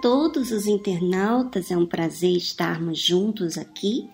todos 0.00 0.50
os 0.50 0.66
internautas, 0.66 1.70
é 1.70 1.76
um 1.76 1.86
prazer 1.86 2.36
estarmos 2.36 2.98
juntos 2.98 3.58
aqui 3.58 4.08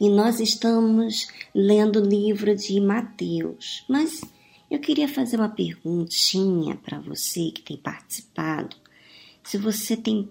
e 0.00 0.08
nós 0.08 0.40
estamos 0.40 1.28
lendo 1.54 2.00
o 2.00 2.06
livro 2.06 2.54
de 2.54 2.80
Mateus. 2.80 3.84
Mas 3.88 4.20
eu 4.70 4.78
queria 4.78 5.08
fazer 5.08 5.36
uma 5.36 5.48
perguntinha 5.48 6.76
para 6.76 6.98
você 6.98 7.50
que 7.50 7.62
tem 7.62 7.76
participado. 7.76 8.76
Se 9.42 9.58
você 9.58 9.96
tem 9.96 10.28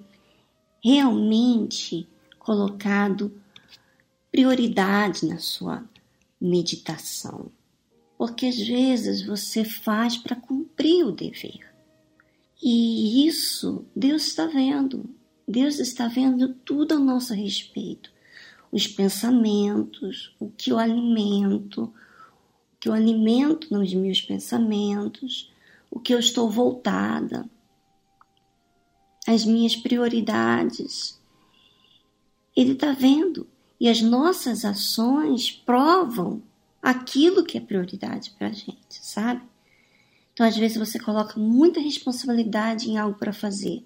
realmente 0.83 2.07
colocado 2.39 3.31
prioridade 4.31 5.25
na 5.25 5.37
sua 5.37 5.83
meditação. 6.41 7.51
Porque 8.17 8.47
às 8.47 8.57
vezes 8.57 9.25
você 9.25 9.63
faz 9.63 10.17
para 10.17 10.35
cumprir 10.35 11.05
o 11.05 11.11
dever. 11.11 11.72
E 12.65 13.27
isso 13.27 13.85
Deus 13.93 14.25
está 14.25 14.45
vendo. 14.45 15.09
Deus 15.45 15.79
está 15.79 16.07
vendo 16.07 16.53
tudo 16.53 16.93
a 16.93 16.99
nosso 16.99 17.33
respeito. 17.33 18.09
Os 18.71 18.87
pensamentos, 18.87 20.33
o 20.39 20.49
que 20.49 20.71
eu 20.71 20.79
alimento, 20.79 21.83
o 21.83 22.77
que 22.79 22.87
eu 22.87 22.93
alimento 22.93 23.67
nos 23.69 23.93
meus 23.93 24.21
pensamentos, 24.21 25.51
o 25.91 25.99
que 25.99 26.13
eu 26.13 26.19
estou 26.19 26.49
voltada, 26.49 27.45
as 29.27 29.43
minhas 29.43 29.75
prioridades. 29.75 31.19
Ele 32.55 32.71
está 32.71 32.93
vendo. 32.93 33.45
E 33.77 33.89
as 33.89 34.01
nossas 34.01 34.63
ações 34.63 35.51
provam 35.51 36.41
aquilo 36.81 37.43
que 37.43 37.57
é 37.57 37.61
prioridade 37.61 38.31
para 38.37 38.47
a 38.47 38.53
gente, 38.53 38.77
sabe? 38.89 39.41
Então, 40.33 40.47
às 40.47 40.57
vezes, 40.57 40.77
você 40.77 40.99
coloca 40.99 41.39
muita 41.39 41.79
responsabilidade 41.79 42.89
em 42.89 42.97
algo 42.97 43.17
para 43.17 43.31
fazer, 43.31 43.85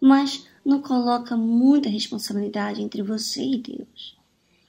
mas 0.00 0.46
não 0.64 0.80
coloca 0.80 1.36
muita 1.36 1.88
responsabilidade 1.88 2.80
entre 2.82 3.02
você 3.02 3.42
e 3.42 3.58
Deus. 3.58 4.16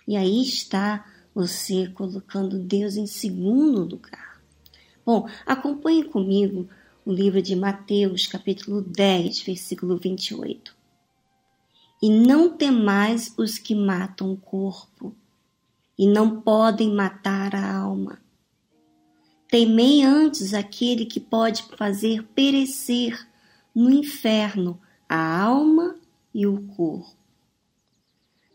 E 0.05 0.17
aí 0.17 0.43
está 0.43 1.05
você 1.33 1.87
colocando 1.87 2.59
Deus 2.59 2.97
em 2.97 3.07
segundo 3.07 3.83
lugar. 3.83 4.41
Bom, 5.05 5.29
acompanhe 5.45 6.03
comigo 6.03 6.67
o 7.05 7.11
livro 7.13 7.41
de 7.41 7.55
Mateus, 7.55 8.27
capítulo 8.27 8.81
10, 8.81 9.41
versículo 9.41 9.97
28. 9.97 10.75
E 12.01 12.09
não 12.09 12.57
temais 12.57 13.33
os 13.37 13.57
que 13.57 13.73
matam 13.73 14.33
o 14.33 14.37
corpo, 14.37 15.15
e 15.97 16.05
não 16.05 16.41
podem 16.41 16.93
matar 16.93 17.55
a 17.55 17.75
alma 17.75 18.19
Temei 19.49 20.03
antes 20.03 20.53
aquele 20.53 21.05
que 21.05 21.19
pode 21.19 21.63
fazer 21.77 22.23
perecer 22.35 23.27
no 23.73 23.89
inferno 23.89 24.79
a 25.07 25.41
alma 25.41 25.95
e 26.33 26.45
o 26.45 26.61
corpo. 26.75 27.15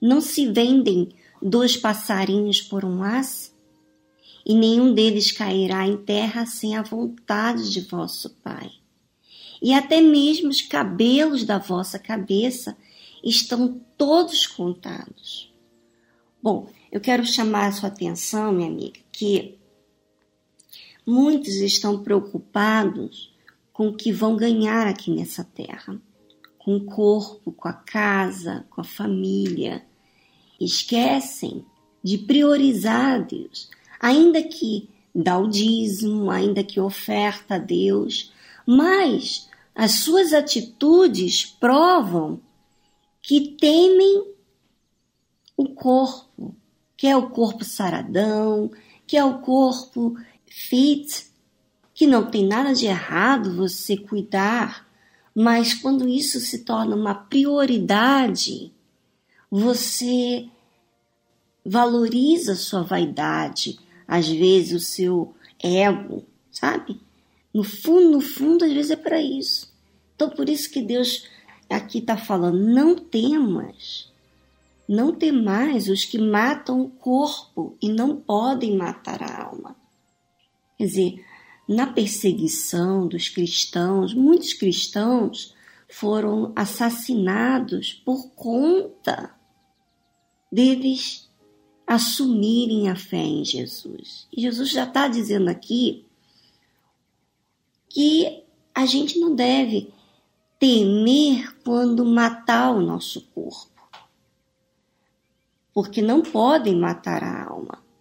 Não 0.01 0.21
se 0.21 0.51
vendem 0.51 1.11
dois 1.41 1.77
passarinhos 1.77 2.61
por 2.61 2.85
um 2.85 3.03
as, 3.03 3.53
e 4.45 4.55
nenhum 4.55 4.93
deles 4.93 5.31
cairá 5.33 5.87
em 5.87 5.97
terra 5.97 6.45
sem 6.45 6.77
a 6.77 6.83
vontade 6.83 7.71
de 7.71 7.81
vosso 7.81 8.31
Pai. 8.43 8.71
E 9.63 9.73
até 9.73 10.01
mesmo 10.01 10.49
os 10.49 10.61
cabelos 10.61 11.45
da 11.45 11.59
vossa 11.59 11.99
cabeça 11.99 12.77
estão 13.23 13.81
todos 13.97 14.47
contados. 14.47 15.53
Bom, 16.43 16.69
eu 16.91 17.01
quero 17.01 17.25
chamar 17.25 17.69
a 17.69 17.73
sua 17.73 17.89
atenção, 17.89 18.53
minha 18.53 18.69
amiga, 18.69 18.99
que 19.13 19.57
Muitos 21.05 21.55
estão 21.57 22.03
preocupados 22.03 23.35
com 23.73 23.89
o 23.89 23.97
que 23.97 24.13
vão 24.13 24.37
ganhar 24.37 24.87
aqui 24.87 25.11
nessa 25.11 25.43
terra, 25.43 26.01
com 26.59 26.77
o 26.77 26.85
corpo, 26.85 27.51
com 27.53 27.69
a 27.69 27.73
casa, 27.73 28.65
com 28.71 28.81
a 28.81 28.85
família. 28.85 29.85
Esquecem 30.61 31.65
de 32.03 32.19
priorizar 32.19 33.25
Deus, 33.27 33.69
ainda 33.99 34.43
que 34.43 34.89
dá 35.15 35.39
o 35.39 35.49
dízimo, 35.49 36.31
ainda 36.31 36.63
que 36.63 36.81
oferta 36.81 37.57
a 37.57 37.59
Deus, 37.59 38.33
mas 38.67 39.49
as 39.75 40.01
suas 40.01 40.33
atitudes 40.33 41.45
provam 41.45 42.41
que 43.21 43.57
temem 43.59 44.25
o 45.57 45.69
corpo, 45.69 46.55
que 46.97 47.07
é 47.07 47.17
o 47.17 47.31
corpo 47.31 47.65
saradão, 47.65 48.71
que 49.07 49.17
é 49.17 49.25
o 49.25 49.39
corpo 49.39 50.17
fit, 50.55 51.27
que 51.95 52.07
não 52.07 52.31
tem 52.31 52.47
nada 52.47 52.75
de 52.75 52.87
errado 52.87 53.57
você 53.57 53.97
cuidar, 53.97 54.87
mas 55.35 55.73
quando 55.73 56.07
isso 56.07 56.39
se 56.41 56.59
torna 56.59 56.95
uma 56.95 57.15
prioridade, 57.15 58.71
você 59.51 60.47
valoriza 61.65 62.53
a 62.53 62.57
sua 62.57 62.83
vaidade, 62.83 63.79
às 64.07 64.29
vezes 64.29 64.73
o 64.73 64.85
seu 64.85 65.35
ego, 65.63 66.25
sabe? 66.51 67.01
No 67.53 67.65
fundo, 67.65 68.11
no 68.11 68.21
fundo, 68.21 68.65
às 68.65 68.73
vezes 68.73 68.91
é 68.91 68.97
para 68.97 69.23
isso. 69.23 69.73
Então, 70.15 70.29
por 70.29 70.49
isso 70.49 70.71
que 70.71 70.83
Deus 70.83 71.27
aqui 71.69 71.99
está 71.99 72.17
falando: 72.17 72.59
não 72.59 72.95
temas, 72.95 74.11
não 74.87 75.15
temais 75.15 75.89
os 75.89 76.05
que 76.05 76.19
matam 76.19 76.83
o 76.83 76.91
corpo 76.91 77.77
e 77.81 77.89
não 77.89 78.17
podem 78.17 78.77
matar 78.77 79.23
a 79.23 79.45
alma. 79.45 79.82
Quer 80.83 80.87
dizer, 80.87 81.25
na 81.69 81.87
perseguição 81.87 83.07
dos 83.07 83.29
cristãos, 83.29 84.13
muitos 84.15 84.53
cristãos 84.53 85.55
foram 85.89 86.53
assassinados 86.57 87.93
por 87.93 88.31
conta 88.31 89.33
deles 90.51 91.31
assumirem 91.87 92.89
a 92.89 92.97
fé 92.97 93.23
em 93.23 93.45
Jesus. 93.45 94.27
E 94.37 94.43
Jesus 94.43 94.71
já 94.71 94.83
está 94.83 95.07
dizendo 95.07 95.51
aqui 95.51 96.05
que 97.89 98.43
a 98.75 98.85
gente 98.85 99.21
não 99.21 99.37
deve 99.37 99.95
temer 100.59 101.59
quando 101.63 102.05
matar 102.05 102.73
o 102.73 102.81
nosso 102.81 103.21
corpo, 103.33 103.89
porque 105.73 106.03
não 106.03 106.23
podem 106.23 106.75
matar 106.75 107.23
a 107.23 107.45
alma. 107.45 107.92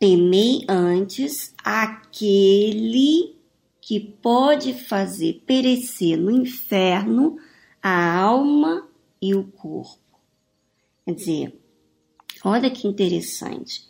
Temei 0.00 0.64
antes 0.66 1.54
aquele 1.62 3.36
que 3.82 4.00
pode 4.00 4.72
fazer 4.72 5.42
perecer 5.44 6.16
no 6.16 6.30
inferno 6.30 7.36
a 7.82 8.16
alma 8.16 8.88
e 9.20 9.34
o 9.34 9.44
corpo. 9.44 10.00
Quer 11.04 11.14
dizer, 11.14 11.60
olha 12.42 12.70
que 12.70 12.88
interessante. 12.88 13.86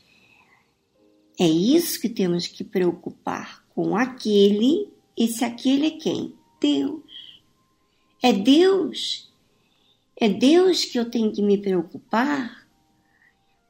É 1.39 1.47
isso 1.47 2.01
que 2.01 2.09
temos 2.09 2.49
que 2.49 2.65
preocupar 2.65 3.65
com 3.69 3.97
aquele. 3.97 4.93
Esse 5.17 5.45
aquele 5.45 5.87
é 5.87 5.91
quem? 5.93 6.35
Deus. 6.61 7.41
É 8.21 8.33
Deus. 8.33 9.33
É 10.17 10.29
Deus 10.29 10.85
que 10.85 10.99
eu 10.99 11.09
tenho 11.09 11.31
que 11.31 11.41
me 11.41 11.57
preocupar, 11.57 12.67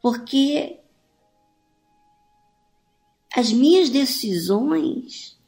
porque 0.01 0.81
as 3.35 3.53
minhas 3.53 3.89
decisões, 3.89 5.39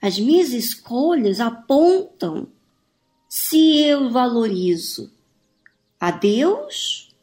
as 0.00 0.18
minhas 0.18 0.52
escolhas 0.52 1.40
apontam 1.40 2.48
se 3.28 3.80
eu 3.80 4.10
valorizo 4.10 5.10
a 6.00 6.10
Deus 6.10 7.14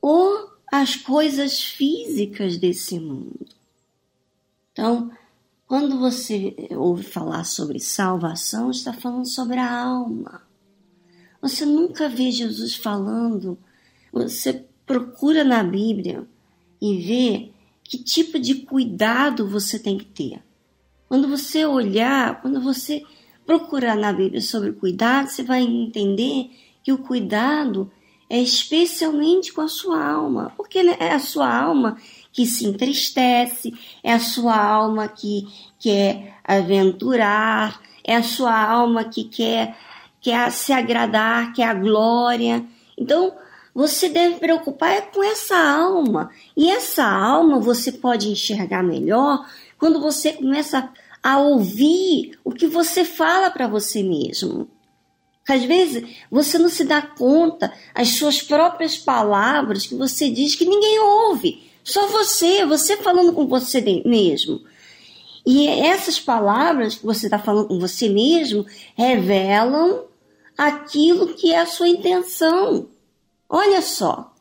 ou 0.00 0.50
as 0.70 0.96
coisas 0.96 1.62
físicas 1.62 2.56
desse 2.56 2.98
mundo. 2.98 3.46
Então, 4.72 5.10
quando 5.66 5.98
você 5.98 6.54
ouve 6.70 7.02
falar 7.02 7.44
sobre 7.44 7.80
salvação, 7.80 8.70
está 8.70 8.92
falando 8.92 9.26
sobre 9.26 9.58
a 9.58 9.82
alma. 9.82 10.42
Você 11.40 11.64
nunca 11.64 12.08
vê 12.08 12.30
Jesus 12.30 12.74
falando, 12.74 13.58
você 14.12 14.64
procura 14.86 15.42
na 15.44 15.62
Bíblia 15.62 16.26
e 16.80 16.98
vê 16.98 17.51
que 17.92 17.98
tipo 17.98 18.38
de 18.38 18.54
cuidado 18.54 19.46
você 19.46 19.78
tem 19.78 19.98
que 19.98 20.06
ter. 20.06 20.42
Quando 21.06 21.28
você 21.28 21.66
olhar, 21.66 22.40
quando 22.40 22.58
você 22.58 23.02
procurar 23.44 23.94
na 23.94 24.10
Bíblia 24.14 24.40
sobre 24.40 24.72
cuidado, 24.72 25.28
você 25.28 25.42
vai 25.42 25.60
entender 25.60 26.50
que 26.82 26.90
o 26.90 26.96
cuidado 26.96 27.92
é 28.30 28.40
especialmente 28.40 29.52
com 29.52 29.60
a 29.60 29.68
sua 29.68 30.02
alma, 30.02 30.54
porque 30.56 30.78
é 30.78 31.12
a 31.12 31.18
sua 31.18 31.54
alma 31.54 31.98
que 32.32 32.46
se 32.46 32.64
entristece, 32.64 33.74
é 34.02 34.14
a 34.14 34.20
sua 34.20 34.56
alma 34.56 35.06
que 35.06 35.46
quer 35.78 36.38
aventurar, 36.42 37.78
é 38.02 38.16
a 38.16 38.22
sua 38.22 38.58
alma 38.58 39.04
que 39.04 39.24
quer, 39.24 39.76
quer 40.18 40.50
se 40.50 40.72
agradar, 40.72 41.52
quer 41.52 41.68
a 41.68 41.74
glória. 41.74 42.64
Então, 42.96 43.34
você 43.74 44.08
deve 44.08 44.36
preocupar 44.36 44.92
é 44.92 45.00
com 45.00 45.22
essa 45.22 45.56
alma. 45.56 46.30
E 46.56 46.70
essa 46.70 47.04
alma 47.04 47.58
você 47.58 47.90
pode 47.90 48.28
enxergar 48.28 48.82
melhor 48.82 49.46
quando 49.78 50.00
você 50.00 50.32
começa 50.32 50.90
a 51.22 51.38
ouvir 51.38 52.38
o 52.44 52.52
que 52.52 52.66
você 52.66 53.04
fala 53.04 53.50
para 53.50 53.66
você 53.66 54.02
mesmo. 54.02 54.68
Às 55.48 55.64
vezes 55.64 56.04
você 56.30 56.58
não 56.58 56.68
se 56.68 56.84
dá 56.84 57.02
conta 57.02 57.72
as 57.94 58.10
suas 58.10 58.42
próprias 58.42 58.96
palavras 58.96 59.86
que 59.86 59.94
você 59.94 60.30
diz 60.30 60.54
que 60.54 60.64
ninguém 60.64 61.00
ouve. 61.00 61.70
Só 61.82 62.06
você, 62.08 62.64
você 62.64 62.96
falando 62.96 63.32
com 63.32 63.46
você 63.46 63.80
mesmo. 64.04 64.60
E 65.44 65.66
essas 65.66 66.20
palavras 66.20 66.96
que 66.96 67.04
você 67.04 67.26
está 67.26 67.38
falando 67.38 67.68
com 67.68 67.80
você 67.80 68.08
mesmo 68.08 68.64
revelam 68.96 70.04
aquilo 70.56 71.34
que 71.34 71.52
é 71.52 71.60
a 71.60 71.66
sua 71.66 71.88
intenção. 71.88 72.86
Olha 73.54 73.82
só. 73.82 74.32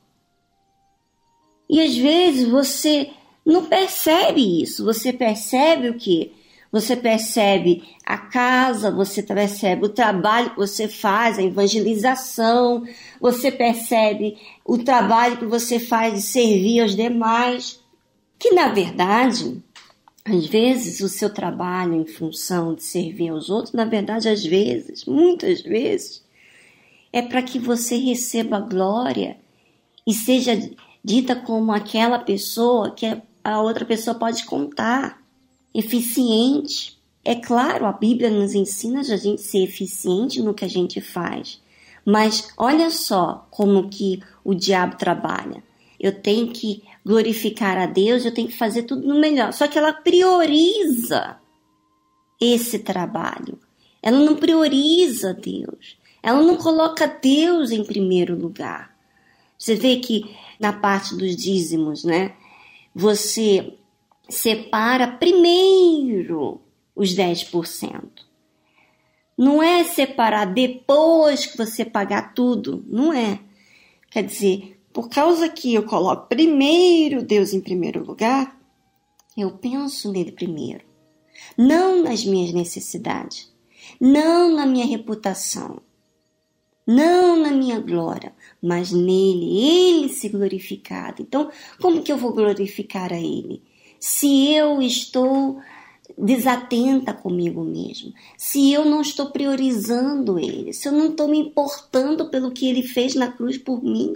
E 1.70 1.82
às 1.82 1.98
vezes 1.98 2.48
você 2.48 3.10
não 3.46 3.66
percebe 3.66 4.64
isso. 4.64 4.86
Você 4.86 5.12
percebe 5.12 5.90
o 5.90 5.98
quê? 5.98 6.32
Você 6.72 6.96
percebe 6.96 7.84
a 8.06 8.18
casa, 8.18 8.90
você 8.90 9.22
percebe 9.22 9.86
o 9.86 9.90
trabalho 9.90 10.52
que 10.52 10.56
você 10.56 10.88
faz, 10.88 11.38
a 11.38 11.44
evangelização, 11.44 12.86
você 13.20 13.52
percebe 13.52 14.38
o 14.64 14.78
trabalho 14.78 15.36
que 15.36 15.46
você 15.46 15.78
faz 15.78 16.14
de 16.14 16.22
servir 16.22 16.80
aos 16.80 16.96
demais, 16.96 17.82
que 18.40 18.52
na 18.52 18.70
verdade, 18.70 19.62
às 20.24 20.46
vezes 20.46 21.02
o 21.02 21.10
seu 21.10 21.30
trabalho 21.30 21.96
em 21.96 22.06
função 22.06 22.74
de 22.74 22.84
servir 22.84 23.28
aos 23.28 23.50
outros, 23.50 23.74
na 23.74 23.84
verdade, 23.84 24.30
às 24.30 24.46
vezes, 24.46 25.04
muitas 25.04 25.62
vezes, 25.62 26.24
é 27.12 27.22
para 27.22 27.42
que 27.42 27.60
você 27.60 27.98
receba 27.98 28.60
glória 28.60 29.38
e 30.08 30.14
seja 30.14 30.58
dita 31.04 31.36
como 31.36 31.72
aquela 31.72 32.20
pessoa 32.20 32.92
que 32.92 33.06
a 33.44 33.62
outra 33.62 33.86
pessoa 33.86 34.16
pode 34.16 34.46
contar 34.46 35.22
eficiente. 35.74 37.00
É 37.24 37.36
claro, 37.36 37.86
a 37.86 37.92
Bíblia 37.92 38.30
nos 38.30 38.54
ensina 38.54 39.02
a 39.02 39.04
gente 39.04 39.42
ser 39.42 39.64
eficiente 39.64 40.42
no 40.42 40.54
que 40.54 40.66
a 40.66 40.70
gente 40.70 41.02
faz. 41.02 41.62
Mas 42.06 42.52
olha 42.58 42.90
só 42.90 43.48
como 43.52 43.90
que 43.90 44.22
o 44.44 44.56
diabo 44.56 44.98
trabalha. 44.98 45.64
Eu 46.00 46.20
tenho 46.20 46.48
que 46.48 46.84
glorificar 47.06 47.78
a 47.78 47.86
Deus, 47.86 48.26
eu 48.26 48.34
tenho 48.34 48.48
que 48.48 48.58
fazer 48.58 48.84
tudo 48.84 49.08
no 49.08 49.20
melhor. 49.20 49.54
Só 49.54 49.68
que 49.68 49.78
ela 49.78 49.94
prioriza 49.94 51.38
esse 52.40 52.80
trabalho. 52.80 53.60
Ela 54.02 54.20
não 54.20 54.36
prioriza 54.36 55.32
Deus. 55.32 56.01
Ela 56.22 56.42
não 56.42 56.58
coloca 56.58 57.08
Deus 57.08 57.72
em 57.72 57.84
primeiro 57.84 58.36
lugar. 58.36 58.96
Você 59.58 59.76
vê 59.76 59.98
que 59.98 60.36
na 60.60 60.74
parte 60.74 61.16
dos 61.16 61.36
dízimos, 61.36 62.04
né? 62.04 62.34
Você 62.94 63.74
separa 64.30 65.08
primeiro 65.08 66.62
os 66.96 67.16
10%. 67.16 68.04
Não 69.38 69.62
é 69.64 69.84
separar 69.84 70.46
depois 70.46 71.46
que 71.46 71.58
você 71.58 71.84
pagar 71.84 72.34
tudo, 72.34 72.84
não 72.88 73.12
é. 73.12 73.40
Quer 74.10 74.24
dizer, 74.24 74.80
por 74.94 75.10
causa 75.10 75.50
que 75.50 75.74
eu 75.74 75.84
coloco 75.84 76.28
primeiro 76.28 77.24
Deus 77.24 77.54
em 77.54 77.62
primeiro 77.62 78.06
lugar, 78.06 78.56
eu 79.36 79.52
penso 79.52 80.12
nele 80.12 80.32
primeiro. 80.32 80.84
Não 81.58 82.04
nas 82.04 82.24
minhas 82.24 82.54
necessidades, 82.54 83.52
não 84.00 84.54
na 84.54 84.66
minha 84.66 84.86
reputação, 84.86 85.82
não 86.96 87.38
na 87.38 87.52
minha 87.52 87.80
glória, 87.80 88.34
mas 88.62 88.92
nele, 88.92 89.60
ele 89.60 90.10
se 90.10 90.30
glorificado. 90.30 91.22
Então, 91.22 91.50
como 91.82 92.02
que 92.02 92.12
eu 92.12 92.18
vou 92.18 92.34
glorificar 92.34 93.12
a 93.12 93.20
ele? 93.20 93.62
se 94.02 94.52
eu 94.52 94.82
estou 94.82 95.62
desatenta 96.18 97.14
comigo 97.14 97.64
mesmo, 97.64 98.12
se 98.36 98.74
eu 98.74 98.84
não 98.84 99.00
estou 99.00 99.30
priorizando 99.30 100.40
ele, 100.40 100.74
se 100.74 100.88
eu 100.88 100.92
não 100.92 101.12
estou 101.12 101.28
me 101.28 101.38
importando 101.38 102.30
pelo 102.30 102.52
que 102.52 102.68
ele 102.68 102.82
fez 102.82 103.14
na 103.14 103.32
cruz 103.32 103.60
por 103.60 103.84
mim. 103.84 104.16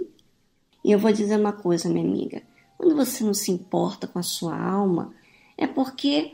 E 0.84 0.90
eu 0.90 0.98
vou 0.98 1.12
dizer 1.12 1.38
uma 1.38 1.52
coisa, 1.52 1.88
minha 1.88 2.04
amiga: 2.04 2.42
quando 2.76 2.96
você 2.96 3.22
não 3.22 3.32
se 3.32 3.52
importa 3.52 4.08
com 4.08 4.18
a 4.18 4.24
sua 4.24 4.60
alma, 4.60 5.14
é 5.56 5.68
porque 5.68 6.32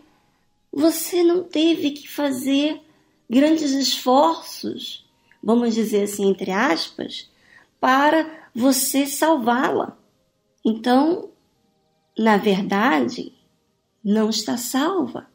você 0.73 1.23
não 1.23 1.45
teve 1.45 1.91
que 1.91 2.09
fazer 2.09 2.81
grandes 3.29 3.71
esforços, 3.73 5.07
vamos 5.43 5.75
dizer 5.75 6.05
assim, 6.05 6.29
entre 6.29 6.51
aspas, 6.51 7.31
para 7.81 8.49
você 8.55 9.07
salvá-la. 9.07 9.99
Então, 10.65 11.31
na 12.17 12.37
verdade, 12.37 13.33
não 14.05 14.31
está 14.31 14.57
salva. 14.57 15.27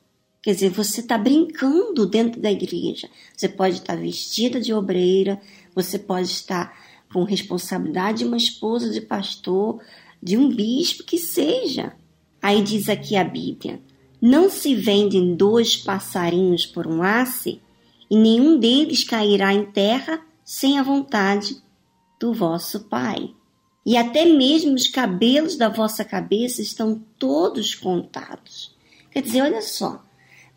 Quer 0.41 0.53
dizer, 0.53 0.69
você 0.69 1.01
está 1.01 1.17
brincando 1.17 2.05
dentro 2.05 2.39
da 2.39 2.51
igreja. 2.51 3.09
Você 3.35 3.49
pode 3.49 3.77
estar 3.77 3.95
vestida 3.95 4.61
de 4.61 4.73
obreira, 4.73 5.41
você 5.75 5.99
pode 5.99 6.27
estar 6.27 6.73
com 7.11 7.23
responsabilidade 7.23 8.19
de 8.19 8.25
uma 8.25 8.37
esposa 8.37 8.89
de 8.89 9.01
pastor, 9.01 9.81
de 10.21 10.37
um 10.37 10.49
bispo, 10.49 11.03
que 11.03 11.17
seja. 11.17 11.93
Aí 12.41 12.61
diz 12.61 12.87
aqui 12.87 13.15
a 13.15 13.23
Bíblia: 13.23 13.81
Não 14.21 14.49
se 14.49 14.75
vendem 14.75 15.35
dois 15.35 15.75
passarinhos 15.75 16.65
por 16.65 16.87
um 16.87 17.01
asse, 17.01 17.61
e 18.09 18.17
nenhum 18.17 18.59
deles 18.59 19.03
cairá 19.03 19.53
em 19.53 19.65
terra 19.65 20.21
sem 20.43 20.79
a 20.79 20.83
vontade 20.83 21.61
do 22.19 22.33
vosso 22.33 22.85
Pai 22.85 23.33
e 23.87 23.95
até 23.95 24.25
mesmo 24.25 24.73
os 24.73 24.89
cabelos 24.89 25.55
da 25.55 25.69
vossa 25.69 26.03
cabeça 26.03 26.61
estão 26.61 27.01
todos 27.17 27.73
contados. 27.73 28.75
Quer 29.09 29.21
dizer, 29.21 29.41
olha 29.43 29.61
só, 29.61 30.03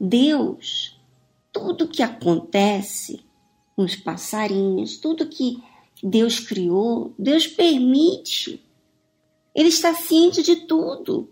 Deus, 0.00 1.00
tudo 1.52 1.87
que 1.87 2.02
acontece 2.02 3.20
com 3.76 3.85
os 3.85 3.94
passarinhos, 3.94 4.97
tudo 4.97 5.29
que 5.29 5.62
Deus 6.02 6.41
criou, 6.41 7.14
Deus 7.17 7.47
permite. 7.47 8.61
Ele 9.55 9.69
está 9.69 9.94
ciente 9.94 10.43
de 10.43 10.67
tudo, 10.67 11.29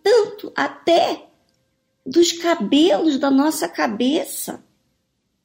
tanto 0.00 0.52
até 0.54 1.28
dos 2.06 2.30
cabelos 2.30 3.18
da 3.18 3.32
nossa 3.32 3.68
cabeça. 3.68 4.64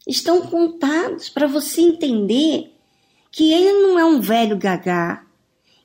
Estão 0.08 0.42
contados 0.42 1.30
para 1.30 1.48
você 1.48 1.82
entender 1.82 2.72
que 3.32 3.52
ele 3.52 3.74
não 3.82 4.00
é 4.00 4.06
um 4.06 4.22
velho 4.22 4.58
gagá, 4.58 5.26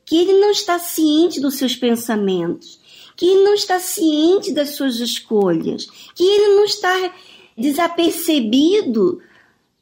que 0.05 0.17
ele 0.17 0.35
não 0.35 0.51
está 0.51 0.79
ciente 0.79 1.41
dos 1.41 1.57
seus 1.57 1.75
pensamentos, 1.75 2.81
que 3.17 3.27
ele 3.27 3.45
não 3.45 3.55
está 3.55 3.79
ciente 3.79 4.53
das 4.53 4.71
suas 4.71 5.01
escolhas, 5.01 5.87
que 6.15 6.25
ele 6.25 6.55
não 6.55 6.65
está 6.65 7.13
desapercebido 7.57 9.21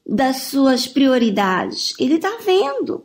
das 0.06 0.44
suas 0.44 0.86
prioridades. 0.86 1.94
Ele 1.98 2.14
está 2.14 2.38
vendo. 2.44 3.04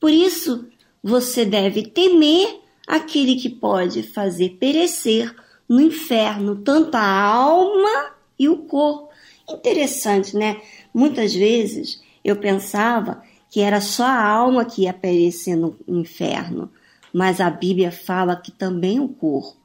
Por 0.00 0.10
isso, 0.10 0.66
você 1.02 1.44
deve 1.44 1.82
temer 1.82 2.60
aquele 2.86 3.36
que 3.36 3.50
pode 3.50 4.02
fazer 4.02 4.56
perecer 4.58 5.34
no 5.68 5.80
inferno 5.80 6.56
tanto 6.56 6.94
a 6.94 7.06
alma 7.06 8.12
e 8.38 8.48
o 8.48 8.58
corpo. 8.58 9.07
Interessante, 9.50 10.36
né? 10.36 10.60
Muitas 10.92 11.34
vezes 11.34 12.02
eu 12.24 12.36
pensava 12.36 13.22
que 13.50 13.60
era 13.60 13.80
só 13.80 14.04
a 14.04 14.26
alma 14.26 14.64
que 14.64 14.82
ia 14.82 14.92
perecer 14.92 15.56
no 15.56 15.76
inferno, 15.86 16.70
mas 17.12 17.40
a 17.40 17.48
Bíblia 17.48 17.90
fala 17.90 18.36
que 18.36 18.52
também 18.52 19.00
o 19.00 19.08
corpo. 19.08 19.56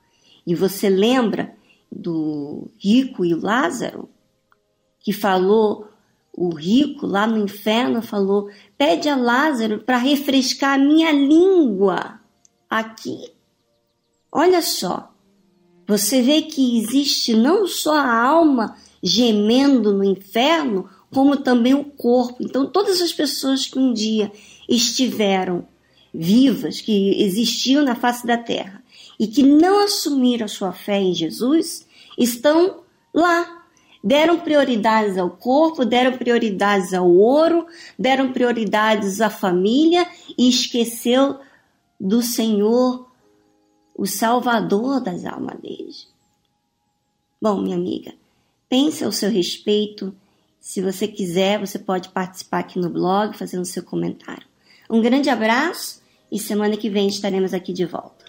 E 0.46 0.56
você 0.56 0.90
lembra 0.90 1.56
do 1.92 2.70
rico 2.80 3.26
e 3.26 3.34
Lázaro, 3.34 4.10
que 5.00 5.12
falou, 5.12 5.90
o 6.36 6.50
rico 6.54 7.06
lá 7.06 7.28
no 7.28 7.38
inferno 7.38 8.02
falou: 8.02 8.50
pede 8.78 9.10
a 9.10 9.16
Lázaro 9.16 9.80
para 9.80 9.98
refrescar 9.98 10.76
a 10.76 10.84
minha 10.84 11.12
língua 11.12 12.20
aqui. 12.70 13.32
Olha 14.32 14.62
só, 14.62 15.14
você 15.88 16.22
vê 16.22 16.42
que 16.42 16.80
existe 16.80 17.36
não 17.36 17.68
só 17.68 17.96
a 17.96 18.24
alma 18.24 18.76
gemendo 19.04 19.92
no 19.92 20.04
inferno, 20.04 20.90
como 21.12 21.36
também 21.36 21.74
o 21.74 21.84
corpo. 21.84 22.38
Então, 22.42 22.66
todas 22.66 23.02
as 23.02 23.12
pessoas 23.12 23.68
que 23.68 23.78
um 23.78 23.92
dia 23.92 24.32
estiveram 24.68 25.68
vivas, 26.14 26.80
que 26.80 27.22
existiam 27.22 27.84
na 27.84 27.96
face 27.96 28.26
da 28.26 28.38
terra 28.38 28.82
e 29.20 29.28
que 29.28 29.44
não 29.44 29.84
assumiram 29.84 30.46
a 30.46 30.50
sua 30.50 30.72
fé 30.72 31.02
em 31.02 31.14
Jesus, 31.14 31.86
estão 32.18 32.84
lá. 33.14 33.60
Deram 34.06 34.40
prioridades 34.40 35.18
ao 35.18 35.30
corpo, 35.30 35.86
deram 35.86 36.18
prioridades 36.18 36.94
ao 36.94 37.10
ouro, 37.10 37.66
deram 37.98 38.34
prioridades 38.34 39.22
à 39.22 39.30
família 39.30 40.06
e 40.38 40.50
esqueceu 40.50 41.40
do 41.98 42.22
Senhor, 42.22 43.10
o 43.96 44.06
Salvador 44.06 45.00
das 45.00 45.26
almas 45.26 45.58
deles. 45.62 46.08
Bom, 47.42 47.62
minha 47.62 47.78
amiga, 47.78 48.14
pense 48.74 49.04
ao 49.04 49.12
seu 49.12 49.30
respeito 49.30 50.16
se 50.60 50.82
você 50.82 51.08
quiser, 51.08 51.60
você 51.60 51.78
pode 51.78 52.10
participar 52.10 52.58
aqui 52.58 52.80
no 52.80 52.90
blog, 52.90 53.38
fazendo 53.38 53.64
seu 53.66 53.84
comentário. 53.84 54.48
Um 54.90 55.00
grande 55.00 55.30
abraço 55.30 56.02
e 56.32 56.40
semana 56.40 56.76
que 56.76 56.90
vem 56.90 57.08
estaremos 57.08 57.54
aqui 57.54 57.72
de 57.72 57.86
volta. 57.86 58.23